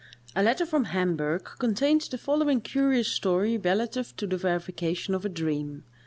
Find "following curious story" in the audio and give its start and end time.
2.17-3.55